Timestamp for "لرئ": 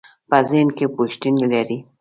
1.51-1.77